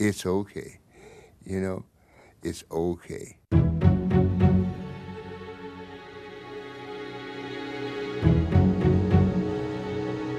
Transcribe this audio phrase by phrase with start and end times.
[0.00, 0.78] it's okay.
[1.44, 1.84] You know,
[2.42, 3.36] it's okay.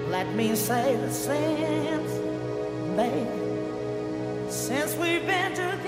[0.09, 2.11] Let me say the since,
[2.95, 3.27] baby,
[4.49, 5.80] since we've been together.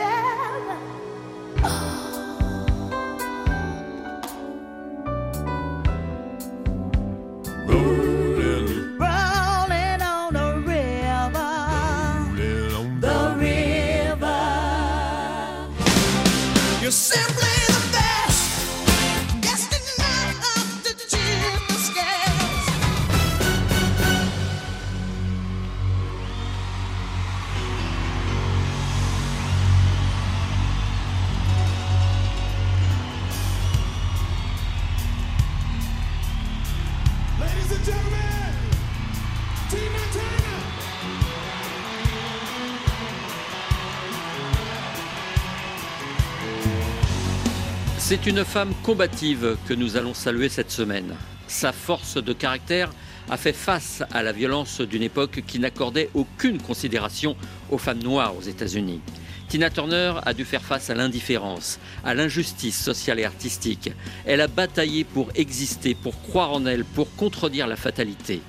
[48.23, 51.13] C'est une femme combative que nous allons saluer cette semaine.
[51.47, 52.89] Sa force de caractère
[53.29, 57.35] a fait face à la violence d'une époque qui n'accordait aucune considération
[57.69, 59.01] aux femmes noires aux États-Unis.
[59.49, 63.91] Tina Turner a dû faire face à l'indifférence, à l'injustice sociale et artistique.
[64.25, 68.41] Elle a bataillé pour exister, pour croire en elle, pour contredire la fatalité.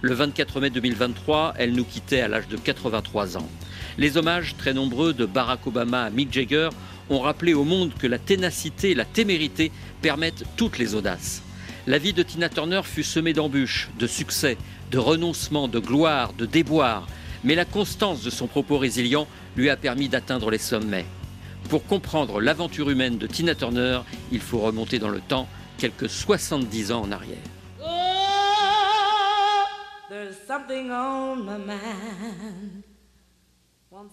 [0.00, 3.48] Le 24 mai 2023, elle nous quittait à l'âge de 83 ans.
[3.98, 6.70] Les hommages très nombreux de Barack Obama à Mick Jagger
[7.10, 11.42] ont rappelé au monde que la ténacité et la témérité permettent toutes les audaces.
[11.86, 14.58] La vie de Tina Turner fut semée d'embûches, de succès,
[14.90, 17.06] de renoncements, de gloire, de déboires,
[17.44, 19.26] mais la constance de son propos résilient
[19.56, 21.06] lui a permis d'atteindre les sommets.
[21.68, 24.00] Pour comprendre l'aventure humaine de Tina Turner,
[24.32, 25.48] il faut remonter dans le temps
[25.78, 27.38] quelques 70 ans en arrière.
[27.80, 27.86] Oh,
[30.08, 31.76] there's something on my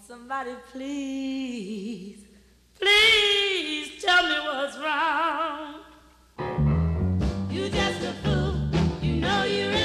[0.08, 2.25] somebody please,
[2.80, 5.82] please tell me what's wrong?
[7.50, 8.56] You just a fool.
[9.02, 9.85] You know you're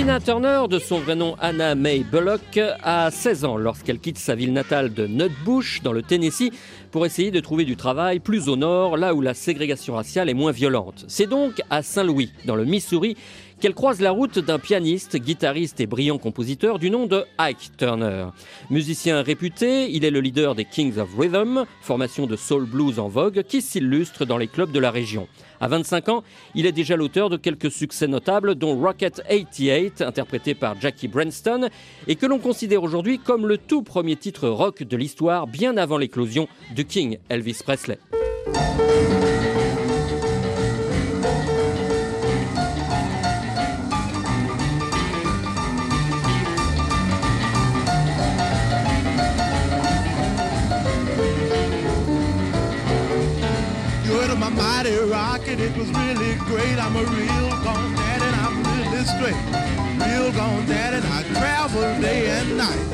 [0.00, 4.34] Tina Turner, de son vrai nom Anna May Bullock, a 16 ans lorsqu'elle quitte sa
[4.34, 6.52] ville natale de Nutbush, dans le Tennessee,
[6.90, 10.34] pour essayer de trouver du travail plus au nord, là où la ségrégation raciale est
[10.34, 11.04] moins violente.
[11.06, 13.14] C'est donc à Saint-Louis, dans le Missouri,
[13.60, 18.28] qu'elle croise la route d'un pianiste, guitariste et brillant compositeur du nom de Ike Turner.
[18.70, 23.08] Musicien réputé, il est le leader des Kings of Rhythm, formation de soul blues en
[23.08, 25.28] vogue qui s'illustre dans les clubs de la région.
[25.60, 30.54] À 25 ans, il est déjà l'auteur de quelques succès notables, dont Rocket 88, interprété
[30.54, 31.68] par Jackie Branston,
[32.08, 35.98] et que l'on considère aujourd'hui comme le tout premier titre rock de l'histoire, bien avant
[35.98, 37.98] l'éclosion du King Elvis Presley.
[56.92, 60.08] I'm a real gone dad and I'm really straight.
[60.08, 62.84] Real gone dad and I travel day and night.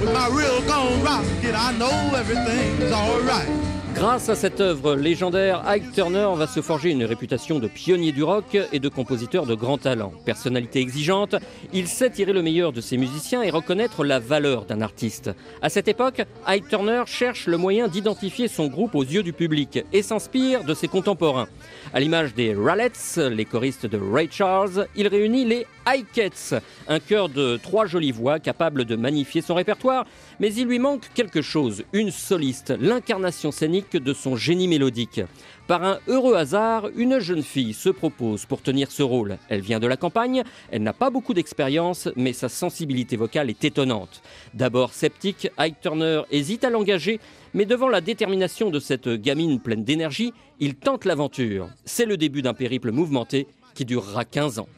[0.00, 3.65] With my real gone rocket, I know everything's alright.
[3.96, 8.22] Grâce à cette œuvre légendaire, Ike Turner va se forger une réputation de pionnier du
[8.22, 10.12] rock et de compositeur de grand talent.
[10.26, 11.34] Personnalité exigeante,
[11.72, 15.30] il sait tirer le meilleur de ses musiciens et reconnaître la valeur d'un artiste.
[15.62, 19.82] À cette époque, Ike Turner cherche le moyen d'identifier son groupe aux yeux du public
[19.94, 21.48] et s'inspire de ses contemporains.
[21.94, 27.28] À l'image des Ralettes, les choristes de Ray Charles, il réunit les Ikeets, un chœur
[27.28, 30.04] de trois jolies voix capables de magnifier son répertoire,
[30.40, 35.20] mais il lui manque quelque chose, une soliste, l'incarnation scénique de son génie mélodique.
[35.66, 39.38] Par un heureux hasard, une jeune fille se propose pour tenir ce rôle.
[39.48, 43.64] Elle vient de la campagne, elle n'a pas beaucoup d'expérience, mais sa sensibilité vocale est
[43.64, 44.22] étonnante.
[44.54, 47.20] D'abord sceptique, Ike Turner hésite à l'engager,
[47.54, 51.68] Mais devant la détermination de cette gamine pleine d'énergie, il tente l'aventure.
[51.84, 54.68] C'est le début d'un périple mouvementé qui durera 15 ans.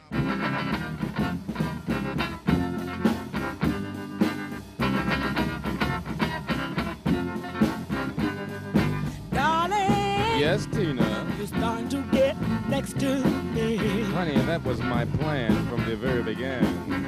[10.67, 11.35] Darling, Yes, Tina.
[11.37, 12.35] you're starting to get
[12.69, 13.23] next to
[13.53, 13.77] me.
[14.11, 17.07] Honey, that was my plan from the very beginning.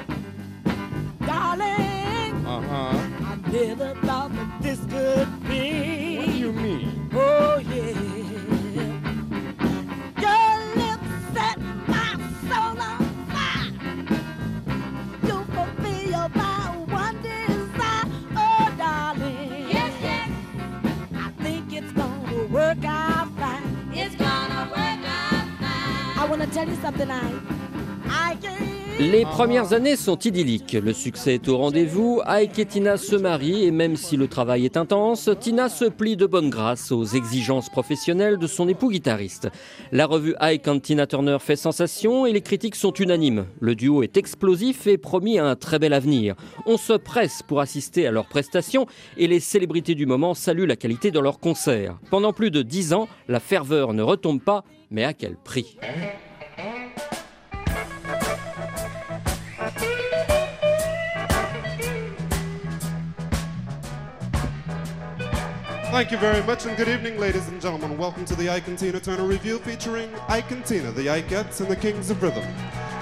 [1.25, 2.98] Darling, Uh huh.
[3.25, 6.18] I never thought that this could be.
[6.18, 6.90] What do you mean?
[29.12, 30.72] Les premières années sont idylliques.
[30.72, 32.22] Le succès est au rendez-vous.
[32.25, 36.16] Ike et Tina se marient et même si le travail est intense, Tina se plie
[36.16, 39.50] de bonne grâce aux exigences professionnelles de son époux guitariste.
[39.92, 43.48] La revue Ike and Tina Turner fait sensation et les critiques sont unanimes.
[43.60, 46.36] Le duo est explosif et promis un très bel avenir.
[46.66, 48.86] On se presse pour assister à leurs prestations
[49.18, 52.00] et les célébrités du moment saluent la qualité de leurs concerts.
[52.10, 55.78] Pendant plus de dix ans, la ferveur ne retombe pas, mais à quel prix?
[65.91, 67.97] Thank you very much, and good evening, ladies and gentlemen.
[67.97, 71.69] Welcome to the Ike and Tina Turner Review featuring Ike and Tina, the Ikeettes and
[71.69, 72.45] the Kings of Rhythm.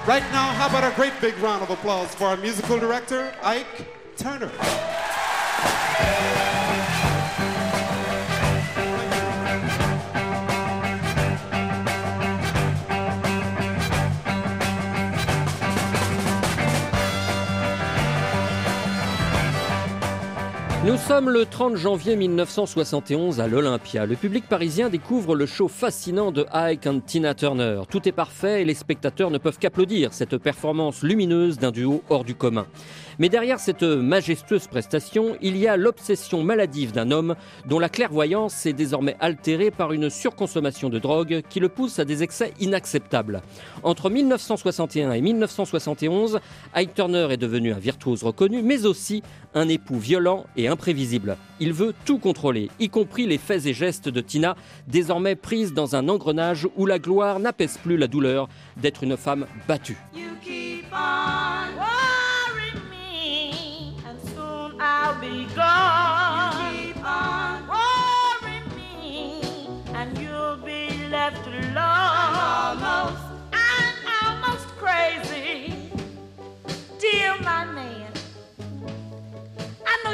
[0.08, 3.86] Right now, how about a great big round of applause for our musical director, Ike
[4.16, 4.50] Turner.
[20.82, 24.06] Nous sommes le 30 janvier 1971 à l'Olympia.
[24.06, 27.82] Le public parisien découvre le show fascinant de Ike and Tina Turner.
[27.90, 32.24] Tout est parfait et les spectateurs ne peuvent qu'applaudir cette performance lumineuse d'un duo hors
[32.24, 32.66] du commun.
[33.18, 37.34] Mais derrière cette majestueuse prestation, il y a l'obsession maladive d'un homme
[37.66, 42.06] dont la clairvoyance est désormais altérée par une surconsommation de drogue qui le pousse à
[42.06, 43.42] des excès inacceptables.
[43.82, 46.40] Entre 1961 et 1971,
[46.72, 49.22] Ike Turner est devenu un virtuose reconnu, mais aussi
[49.52, 50.69] un époux violent et
[51.60, 54.56] Il veut tout contrôler, y compris les faits et gestes de Tina,
[54.86, 59.46] désormais prise dans un engrenage où la gloire n'apaise plus la douleur d'être une femme
[59.66, 59.96] battue.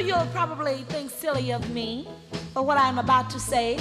[0.06, 2.06] You'll probably think silly of me
[2.54, 3.76] for what I'm about to say.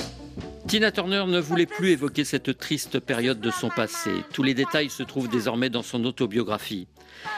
[0.68, 4.10] Tina Turner ne voulait plus évoquer cette triste période de son passé.
[4.34, 6.88] Tous les détails se trouvent désormais dans son autobiographie.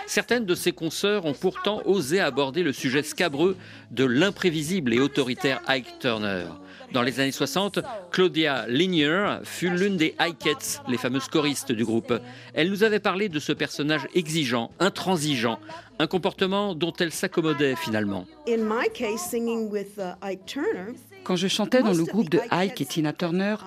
[0.06, 3.57] Certaines de ses consoeurs ont pourtant osé aborder le sujet scabreux
[3.92, 6.45] de l'imprévisible et autoritaire Ike Turner.
[6.94, 7.80] Dans les années 60,
[8.12, 12.13] Claudia Linier fut l'une des Ikeettes, les fameuses choristes du groupe.
[12.54, 15.60] Elle nous avait parlé de ce personnage exigeant, intransigeant,
[16.00, 18.26] un comportement dont elle s'accommodait finalement.
[18.48, 20.94] In my case, singing with uh, Ike Turner,
[21.28, 23.58] Quand je chantais dans le groupe de Ike et Tina Turner,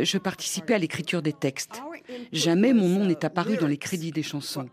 [0.00, 1.82] je participais à l'écriture des textes.
[2.32, 4.66] Jamais mon nom n'est apparu dans les crédits des chansons.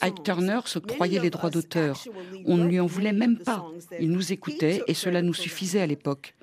[0.00, 2.02] Ike Turner se croyait les droits d'auteur.
[2.46, 3.66] On ne lui en voulait même pas.
[4.00, 6.34] Il nous écoutait et cela nous suffisait à l'époque.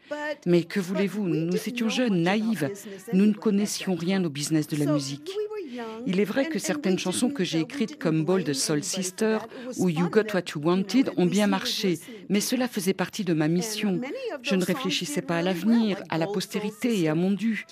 [0.46, 1.28] Mais que voulez-vous?
[1.28, 2.72] Nous étions jeunes, naïves.
[3.14, 5.32] Nous ne connaissions rien au business de la musique.
[6.06, 9.40] Il est vrai que certaines chansons que j'ai écrites comme Bold Soul Sister
[9.78, 13.48] ou You Got What You Wanted ont bien marché, mais cela faisait partie de ma
[13.48, 14.00] mission.
[14.42, 17.66] Je ne réfléchissais pas à l'avenir, à la postérité et à mon dû.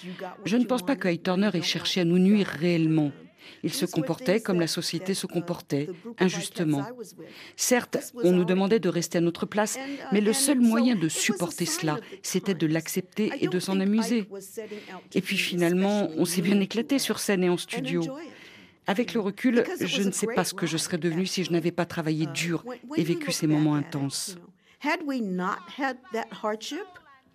[0.45, 3.11] Je ne pense pas que Turner ait cherché à nous nuire réellement.
[3.63, 6.87] Il se comportait comme la société se comportait, injustement.
[7.55, 9.77] Certes, on nous demandait de rester à notre place,
[10.11, 14.27] mais le seul moyen de supporter cela, c'était de l'accepter et de s'en amuser.
[15.13, 18.03] Et puis finalement, on s'est bien éclaté sur scène et en studio.
[18.87, 21.71] Avec le recul, je ne sais pas ce que je serais devenue si je n'avais
[21.71, 22.63] pas travaillé dur
[22.95, 24.37] et vécu ces moments intenses.
[24.85, 26.87] had we not had that hardship,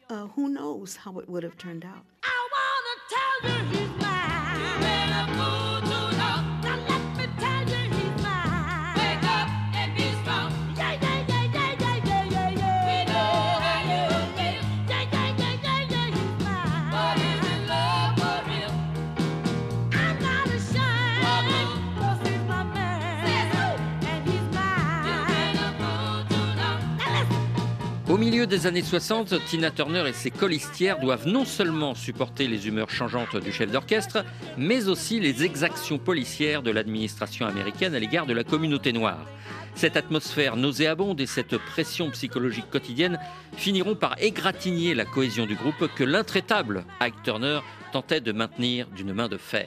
[0.09, 2.07] uh, who knows how it would have turned out.
[28.21, 32.91] Milieu des années 60, Tina Turner et ses colistières doivent non seulement supporter les humeurs
[32.91, 34.27] changeantes du chef d'orchestre,
[34.59, 39.25] mais aussi les exactions policières de l'administration américaine à l'égard de la communauté noire.
[39.75, 43.19] Cette atmosphère nauséabonde et cette pression psychologique quotidienne
[43.57, 47.61] finiront par égratigner la cohésion du groupe que l'intraitable Ike Turner
[47.91, 49.67] tentait de maintenir d'une main de fer.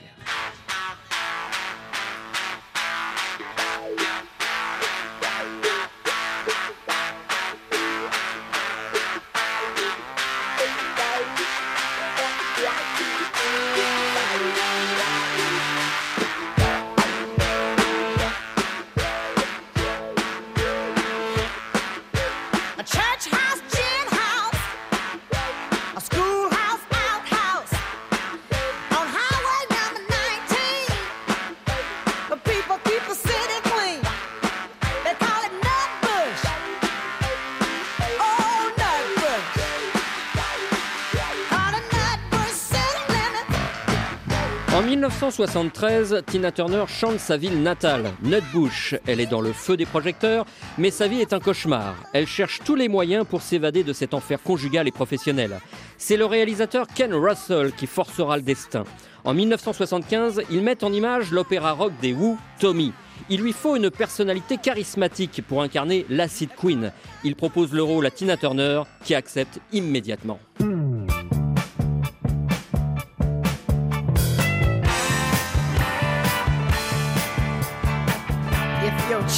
[44.74, 48.96] En 1973, Tina Turner chante sa ville natale, Nutbush.
[49.06, 50.46] Elle est dans le feu des projecteurs,
[50.78, 51.94] mais sa vie est un cauchemar.
[52.12, 55.60] Elle cherche tous les moyens pour s'évader de cet enfer conjugal et professionnel.
[55.96, 58.82] C'est le réalisateur Ken Russell qui forcera le destin.
[59.22, 62.92] En 1975, il met en image l'opéra rock des Who, Tommy.
[63.30, 66.90] Il lui faut une personnalité charismatique pour incarner l'acid queen.
[67.22, 70.40] Il propose le rôle à Tina Turner qui accepte immédiatement.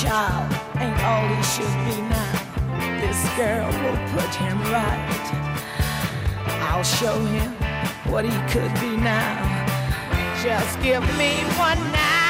[0.07, 2.35] Child ain't all he should be now,
[3.01, 5.27] this girl will put him right.
[6.69, 7.51] I'll show him
[8.13, 9.35] what he could be now.
[10.45, 12.25] Just give me one night.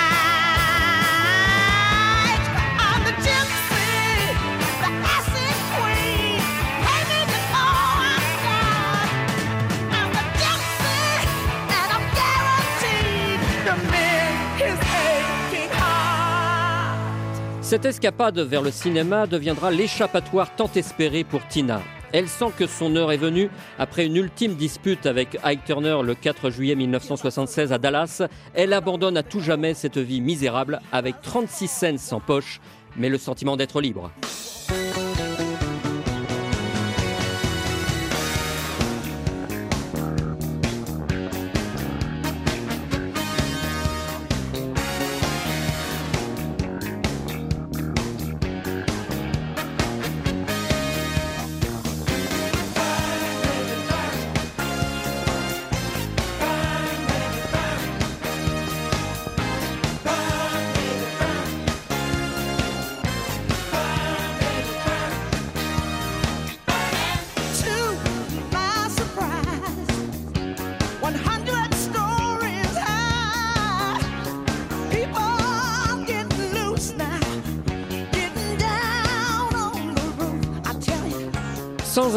[17.66, 21.82] Cette escapade vers le cinéma deviendra l'échappatoire tant espéré pour Tina.
[22.12, 26.14] Elle sent que son heure est venue après une ultime dispute avec Ike Turner le
[26.14, 28.23] 4 juillet 1976 à Dallas.
[28.54, 32.61] Elle abandonne à tout jamais cette vie misérable avec 36 cents en poche,
[32.96, 34.12] mais le sentiment d'être libre.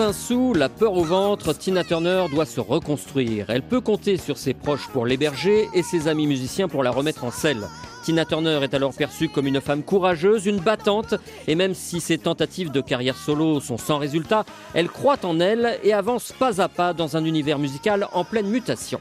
[0.09, 3.45] Un la peur au ventre, Tina Turner doit se reconstruire.
[3.49, 7.25] Elle peut compter sur ses proches pour l'héberger et ses amis musiciens pour la remettre
[7.25, 7.67] en selle.
[8.03, 11.13] Tina Turner est alors perçue comme une femme courageuse, une battante,
[11.47, 15.79] et même si ses tentatives de carrière solo sont sans résultat, elle croit en elle
[15.83, 18.99] et avance pas à pas dans un univers musical en pleine mutation.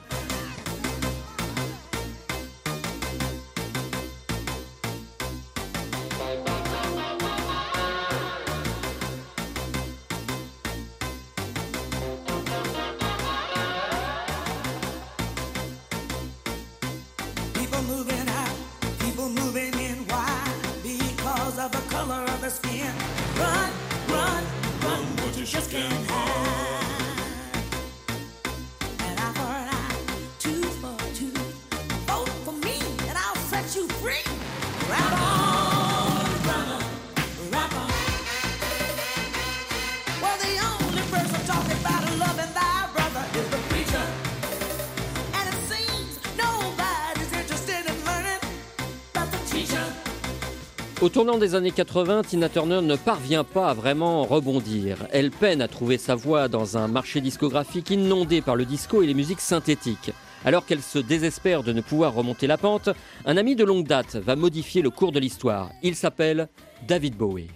[51.09, 54.99] Au tournant des années 80, Tina Turner ne parvient pas à vraiment rebondir.
[55.11, 59.07] Elle peine à trouver sa voie dans un marché discographique inondé par le disco et
[59.07, 60.13] les musiques synthétiques.
[60.45, 62.91] Alors qu'elle se désespère de ne pouvoir remonter la pente,
[63.25, 65.71] un ami de longue date va modifier le cours de l'histoire.
[65.83, 66.47] Il s'appelle
[66.87, 67.49] David Bowie.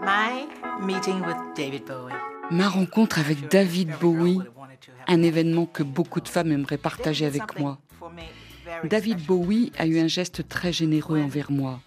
[0.00, 0.46] My
[0.86, 2.14] meeting with David Bowie.
[2.50, 4.38] Ma rencontre avec David Bowie,
[5.06, 7.78] un événement que beaucoup de femmes aimeraient partager avec moi.
[8.84, 11.80] David Bowie a eu un geste très généreux envers moi.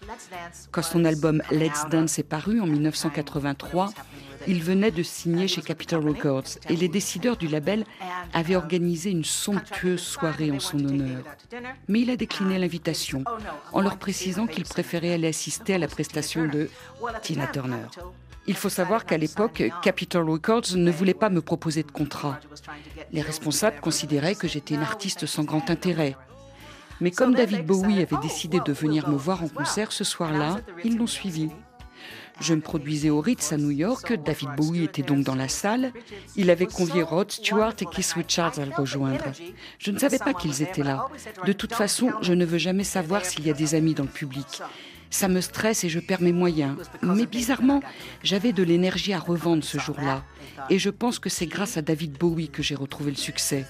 [0.70, 3.92] Quand son album Let's Dance est paru en 1983,
[4.48, 7.84] il venait de signer chez Capitol Records et les décideurs du label
[8.32, 11.24] avaient organisé une somptueuse soirée en son honneur.
[11.88, 13.24] Mais il a décliné l'invitation
[13.72, 16.70] en leur précisant qu'il préférait aller assister à la prestation de
[17.22, 17.86] Tina Turner.
[18.48, 22.38] Il faut savoir qu'à l'époque, Capitol Records ne voulait pas me proposer de contrat.
[23.12, 26.16] Les responsables considéraient que j'étais une artiste sans grand intérêt.
[27.00, 30.96] Mais comme David Bowie avait décidé de venir me voir en concert ce soir-là, ils
[30.96, 31.50] l'ont suivi.
[32.40, 34.12] Je me produisais au Ritz à New York.
[34.22, 35.92] David Bowie était donc dans la salle.
[36.36, 39.24] Il avait convié Rod Stewart et Keith Richards à le rejoindre.
[39.78, 41.08] Je ne savais pas qu'ils étaient là.
[41.46, 44.10] De toute façon, je ne veux jamais savoir s'il y a des amis dans le
[44.10, 44.62] public.
[45.10, 46.76] Ça me stresse et je perds mes moyens.
[47.02, 47.82] Mais bizarrement,
[48.22, 50.24] j'avais de l'énergie à revendre ce jour-là.
[50.70, 53.66] Et je pense que c'est grâce à David Bowie que j'ai retrouvé le succès.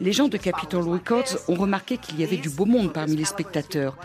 [0.00, 3.24] Les gens de Capitol Records ont remarqué qu'il y avait du beau monde parmi les
[3.24, 3.96] spectateurs.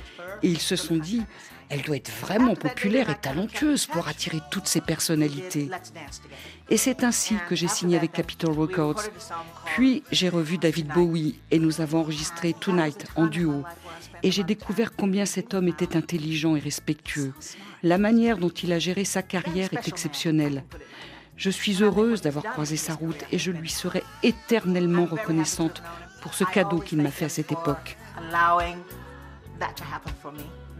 [0.44, 1.22] Et ils se sont dit,
[1.70, 5.70] elle doit être vraiment populaire et talentueuse pour attirer toutes ces personnalités.
[6.70, 9.04] Et c'est ainsi que j'ai signé avec Capitol Records.
[9.66, 13.64] Puis j'ai revu David Bowie et nous avons enregistré Tonight en duo.
[14.24, 17.34] Et j'ai découvert combien cet homme était intelligent et respectueux.
[17.84, 20.64] La manière dont il a géré sa carrière est exceptionnelle.
[21.38, 25.84] Je suis heureuse d'avoir croisé sa route et je lui serai éternellement reconnaissante
[26.22, 27.98] pour ce cadeau qu'il m'a fait à cette époque.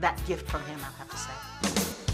[0.06, 2.05] That gift from him, I have to say.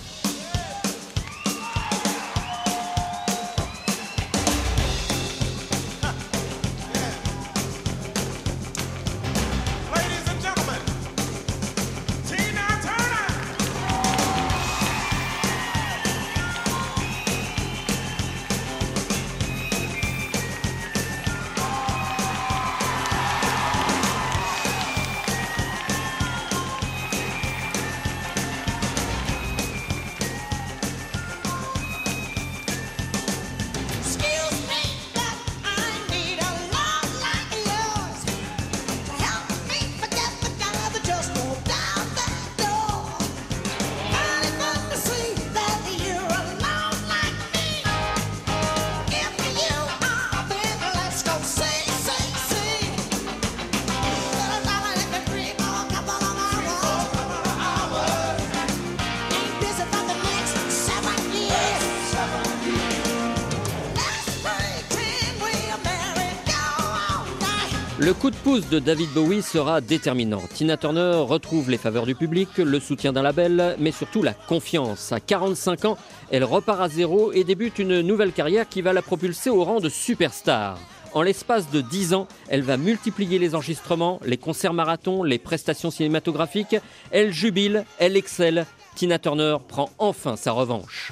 [68.04, 70.42] Le coup de pouce de David Bowie sera déterminant.
[70.56, 75.12] Tina Turner retrouve les faveurs du public, le soutien d'un label, mais surtout la confiance.
[75.12, 75.98] À 45 ans,
[76.32, 79.80] elle repart à zéro et débute une nouvelle carrière qui va la propulser au rang
[79.80, 80.80] de superstar.
[81.14, 85.92] En l'espace de 10 ans, elle va multiplier les enregistrements, les concerts marathons, les prestations
[85.92, 86.78] cinématographiques.
[87.12, 88.66] Elle jubile, elle excelle.
[88.96, 91.12] Tina Turner prend enfin sa revanche.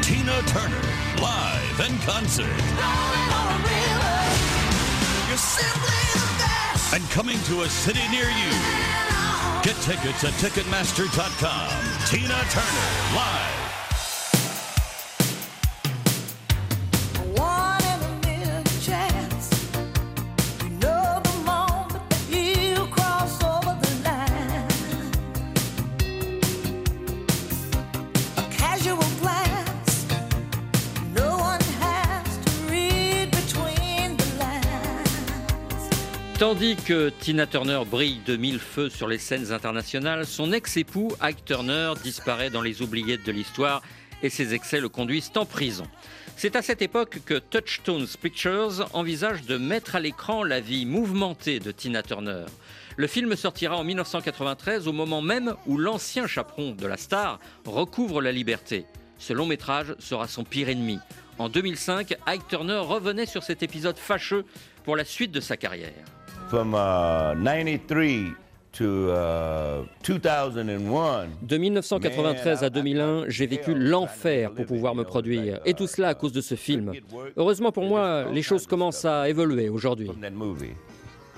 [0.00, 3.21] Tina Turner, live and concert.
[6.92, 8.50] And coming to a city near you.
[9.62, 12.06] Get tickets at Ticketmaster.com.
[12.06, 13.71] Tina Turner, live.
[36.52, 41.46] Tandis que Tina Turner brille de mille feux sur les scènes internationales, son ex-époux, Ike
[41.46, 43.80] Turner, disparaît dans les oubliettes de l'histoire
[44.22, 45.86] et ses excès le conduisent en prison.
[46.36, 51.58] C'est à cette époque que Touchstones Pictures envisage de mettre à l'écran la vie mouvementée
[51.58, 52.44] de Tina Turner.
[52.98, 58.20] Le film sortira en 1993 au moment même où l'ancien chaperon de la star recouvre
[58.20, 58.84] la liberté.
[59.16, 60.98] Ce long métrage sera son pire ennemi.
[61.38, 64.44] En 2005, Ike Turner revenait sur cet épisode fâcheux
[64.84, 66.04] pour la suite de sa carrière.
[66.52, 68.34] From, uh, 93
[68.72, 75.60] to, uh, 2001, De 1993 à 2001, j'ai vécu l'enfer pour pouvoir me produire.
[75.64, 76.92] Et tout cela à cause de ce film.
[77.38, 80.10] Heureusement pour moi, les choses commencent à évoluer aujourd'hui.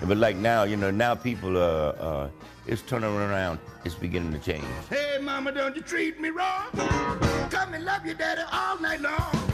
[0.05, 2.27] But like now, you know, now people, uh, uh,
[2.67, 4.65] it's turning around, it's beginning to change.
[4.89, 6.67] Hey, mama, don't you treat me wrong.
[7.49, 9.44] Come and love your daddy all night long.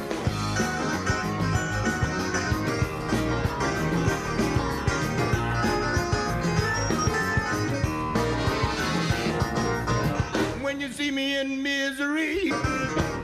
[10.72, 12.48] when you see me in misery.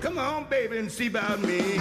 [0.02, 1.80] Come on, baby, and see about me.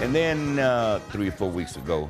[0.00, 2.08] And then uh, three or four weeks ago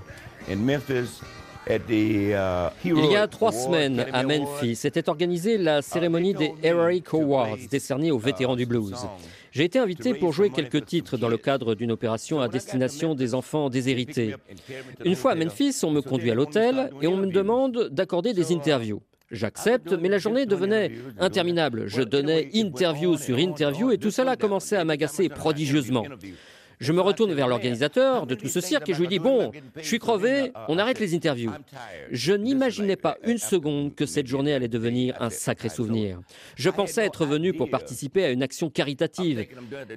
[0.49, 1.23] in Memphis,
[1.71, 8.11] Il y a trois semaines, à Memphis, était organisée la cérémonie des Heroic Awards, décernée
[8.11, 8.95] aux vétérans du blues.
[9.51, 13.35] J'ai été invité pour jouer quelques titres dans le cadre d'une opération à destination des
[13.35, 14.35] enfants déshérités.
[15.05, 18.53] Une fois à Memphis, on me conduit à l'hôtel et on me demande d'accorder des
[18.53, 19.03] interviews.
[19.31, 21.85] J'accepte, mais la journée devenait interminable.
[21.87, 26.05] Je donnais interview sur interview et tout cela commençait à m'agacer prodigieusement.
[26.81, 29.87] Je me retourne vers l'organisateur de tout ce cirque et je lui dis Bon, je
[29.87, 31.51] suis crevé, on arrête les interviews.
[32.11, 36.21] Je n'imaginais pas une seconde que cette journée allait devenir un sacré souvenir.
[36.57, 39.47] Je pensais être venu pour participer à une action caritative,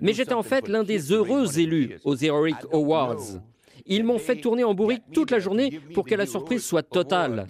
[0.01, 3.41] mais j'étais en fait l'un des heureux élus aux Heroic Awards.
[3.85, 7.47] Ils m'ont fait tourner en bourrique toute la journée pour que la surprise soit totale.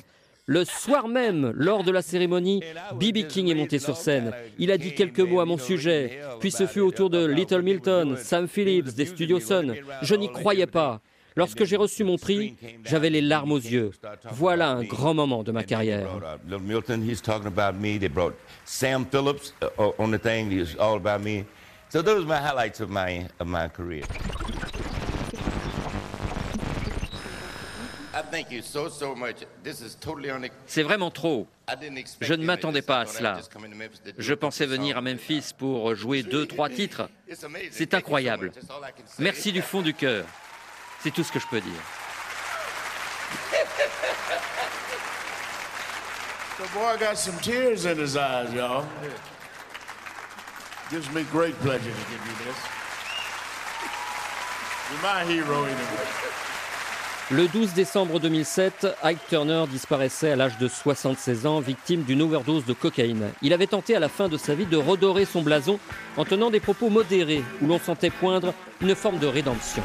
[0.51, 2.61] Le soir même, lors de la cérémonie,
[2.99, 3.25] B.B.
[3.29, 4.33] King est monté sur scène.
[4.59, 6.19] Il a dit quelques mots à mon sujet.
[6.41, 9.73] Puis ce fut au tour de Little Milton, Sam Phillips des Studios Sun.
[10.01, 10.99] Je n'y croyais pas.
[11.37, 13.91] Lorsque j'ai reçu mon prix, j'avais les larmes aux yeux.
[14.29, 16.09] Voilà un grand moment de ma carrière.
[24.33, 24.70] Little
[30.65, 31.47] C'est vraiment trop.
[32.21, 33.35] Je ne you m'attendais pas à cela.
[33.37, 35.01] just come into Memphis to do Je pensais venir à.
[35.01, 37.09] Memphis pour jouer deux, trois titres.
[37.29, 37.69] It's amazing.
[37.71, 38.51] C'est incroyable.
[39.19, 40.25] Merci du fond du cœur.
[41.01, 41.81] C'est tout ce que je peux dire.
[46.57, 48.85] The boy got some tears in his eyes, y'all.
[50.91, 52.57] Gives me great pleasure to give you this.
[54.91, 56.50] You're my hero anyway.
[57.33, 62.65] Le 12 décembre 2007, Ike Turner disparaissait à l'âge de 76 ans, victime d'une overdose
[62.65, 63.23] de cocaïne.
[63.41, 65.79] Il avait tenté à la fin de sa vie de redorer son blason
[66.17, 69.81] en tenant des propos modérés où l'on sentait poindre une forme de rédemption.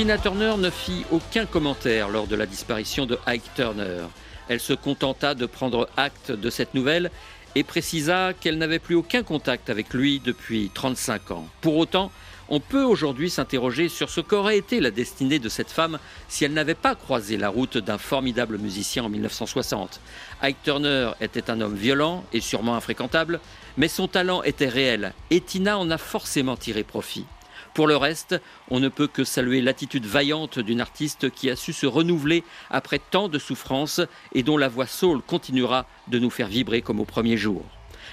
[0.00, 4.06] Tina Turner ne fit aucun commentaire lors de la disparition de Ike Turner.
[4.48, 7.10] Elle se contenta de prendre acte de cette nouvelle
[7.54, 11.46] et précisa qu'elle n'avait plus aucun contact avec lui depuis 35 ans.
[11.60, 12.10] Pour autant,
[12.48, 16.54] on peut aujourd'hui s'interroger sur ce qu'aurait été la destinée de cette femme si elle
[16.54, 20.00] n'avait pas croisé la route d'un formidable musicien en 1960.
[20.40, 23.38] Ike Turner était un homme violent et sûrement infréquentable,
[23.76, 27.26] mais son talent était réel et Tina en a forcément tiré profit.
[27.74, 31.72] Pour le reste, on ne peut que saluer l'attitude vaillante d'une artiste qui a su
[31.72, 34.00] se renouveler après tant de souffrances
[34.34, 37.64] et dont la voix soul continuera de nous faire vibrer comme au premier jour.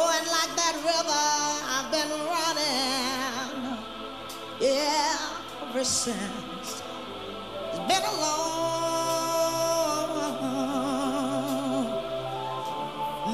[0.00, 1.26] Oh, and like that river,
[1.74, 3.78] I've been running,
[4.60, 5.18] yeah,
[5.68, 6.82] ever since.
[7.70, 8.78] It's been a long,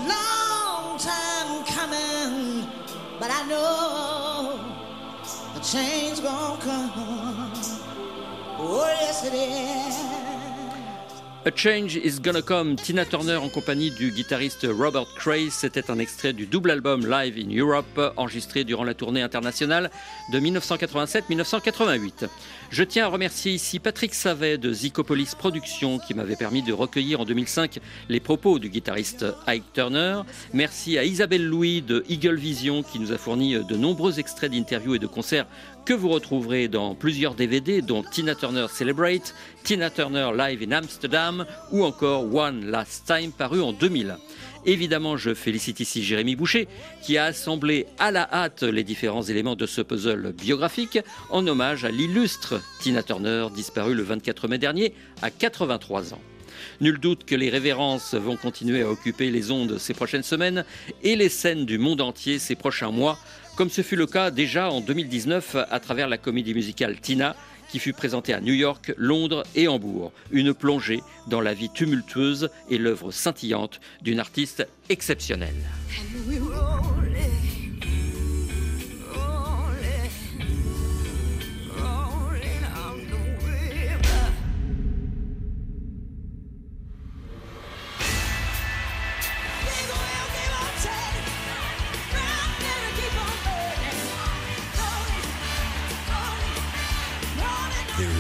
[0.09, 2.67] long time coming,
[3.21, 4.59] but I know
[5.55, 7.53] a change gonna come.
[8.57, 10.24] Oh, yes, it is.
[11.47, 15.51] A Change is Gonna Come, Tina Turner en compagnie du guitariste Robert Cray.
[15.51, 19.91] C'était un extrait du double album Live in Europe, enregistré durant la tournée internationale
[20.33, 22.29] de 1987-1988.
[22.71, 27.21] Je tiens à remercier ici Patrick Savet de Zicopolis Productions qui m'avait permis de recueillir
[27.21, 27.79] en 2005
[28.09, 30.23] les propos du guitariste Ike Turner.
[30.55, 34.95] Merci à Isabelle Louis de Eagle Vision qui nous a fourni de nombreux extraits d'interviews
[34.95, 35.47] et de concerts
[35.85, 41.45] que vous retrouverez dans plusieurs DVD dont Tina Turner Celebrate, Tina Turner Live in Amsterdam
[41.73, 44.17] ou encore One Last Time paru en 2000.
[44.65, 46.69] Évidemment, je félicite ici Jérémy Boucher
[47.03, 51.85] qui a assemblé à la hâte les différents éléments de ce puzzle biographique en hommage
[51.85, 56.21] à l'illustre Tina Turner disparue le 24 mai dernier à 83 ans.
[56.81, 60.65] Nul doute que les révérences vont continuer à occuper les ondes ces prochaines semaines
[61.03, 63.19] et les scènes du monde entier ces prochains mois,
[63.57, 67.37] comme ce fut le cas déjà en 2019 à travers la comédie musicale Tina
[67.71, 70.13] qui fut présentée à New York, Londres et Hambourg.
[70.31, 75.55] Une plongée dans la vie tumultueuse et l'œuvre scintillante d'une artiste exceptionnelle.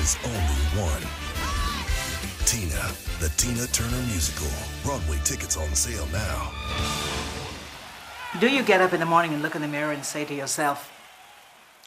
[0.05, 1.05] Is only one.
[2.45, 2.83] Tina,
[3.21, 4.53] the Tina Turner Musical.
[4.85, 6.53] Broadway tickets on sale now.
[8.39, 10.35] Do you get up in the morning and look in the mirror and say to
[10.35, 10.91] yourself,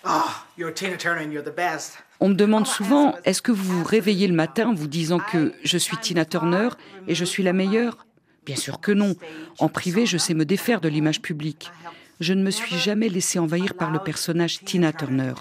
[0.03, 1.99] Oh, you're Tina Turner and you're the best?
[2.19, 5.53] On me demande souvent, est-ce que vous vous réveillez le matin en vous disant que
[5.63, 6.69] je suis Tina Turner
[7.07, 8.07] et je suis la meilleure?
[8.47, 9.15] Bien sûr que non.
[9.59, 11.71] En privé, je sais me défaire de l'image publique.
[12.19, 15.33] Je ne me suis jamais laissé envahir par le personnage Tina Turner.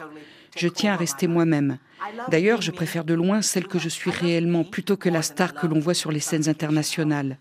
[0.57, 1.79] Je tiens à rester moi-même.
[2.29, 5.67] D'ailleurs, je préfère de loin celle que je suis réellement plutôt que la star que
[5.67, 7.39] l'on voit sur les scènes internationales.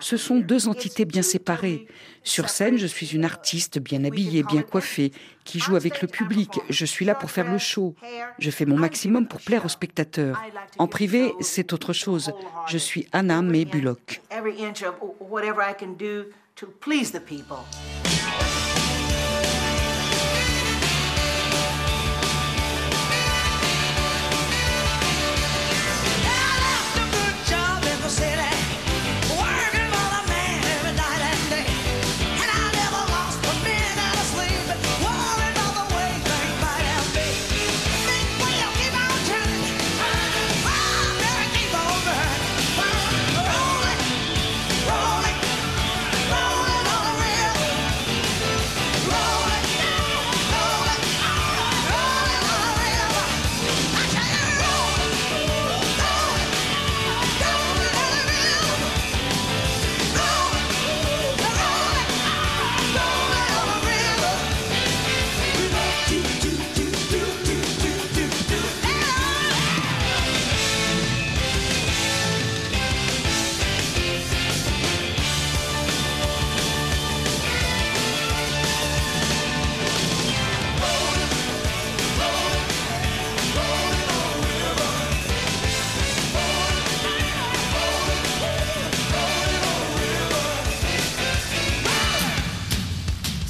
[0.00, 1.86] Ce sont deux entités bien séparées.
[2.22, 5.12] Sur scène, je suis une artiste bien habillée, bien coiffée,
[5.44, 6.60] qui joue avec le public.
[6.68, 7.94] Je suis là pour faire le show.
[8.38, 10.40] Je fais mon maximum pour plaire aux spectateurs.
[10.78, 12.32] En privé, c'est autre chose.
[12.68, 14.20] Je suis Anna May Bullock.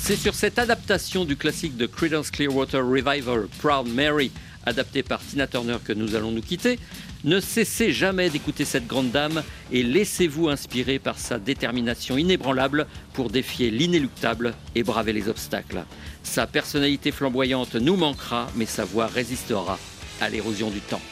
[0.09, 4.31] C'est sur cette adaptation du classique de Creedence Clearwater Revival, Proud Mary,
[4.64, 6.79] adapté par Tina Turner, que nous allons nous quitter.
[7.25, 13.29] Ne cessez jamais d'écouter cette grande dame et laissez-vous inspirer par sa détermination inébranlable pour
[13.29, 15.85] défier l'inéluctable et braver les obstacles.
[16.23, 19.79] Sa personnalité flamboyante nous manquera, mais sa voix résistera
[20.23, 21.03] à l'érosion du temps.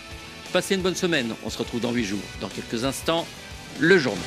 [0.54, 2.18] Passez une bonne semaine, on se retrouve dans 8 jours.
[2.40, 3.26] Dans quelques instants,
[3.78, 4.24] le journal.